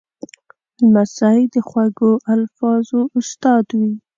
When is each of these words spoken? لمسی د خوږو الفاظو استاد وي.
لمسی 0.81 1.39
د 1.53 1.55
خوږو 1.67 2.11
الفاظو 2.33 2.99
استاد 3.19 3.65
وي. 3.79 3.93